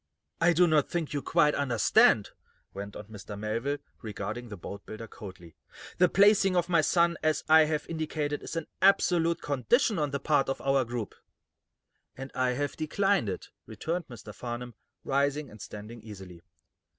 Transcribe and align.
"I 0.39 0.53
do 0.53 0.65
not 0.65 0.89
think 0.89 1.13
you 1.13 1.21
quite 1.21 1.53
understand," 1.53 2.31
went 2.73 2.95
on 2.95 3.03
Mr. 3.03 3.37
Melville, 3.37 3.77
regarding 4.01 4.49
the 4.49 4.57
boatbuilder 4.57 5.07
coldly. 5.07 5.55
"The 5.99 6.09
placing 6.09 6.55
of 6.55 6.67
my 6.67 6.81
son 6.81 7.17
as 7.21 7.43
I 7.47 7.65
have 7.65 7.85
indicated 7.87 8.41
is 8.41 8.55
an 8.55 8.65
absolute 8.81 9.43
condition 9.43 9.99
on 9.99 10.09
the 10.09 10.19
part 10.19 10.49
of 10.49 10.59
our 10.59 10.85
group." 10.85 11.13
"And 12.17 12.31
I 12.33 12.53
have 12.53 12.75
declined 12.75 13.29
it," 13.29 13.49
returned 13.67 14.07
Mr. 14.07 14.33
Farnum 14.33 14.73
rising, 15.05 15.51
and 15.51 15.61
standing 15.61 16.01
easily. 16.01 16.41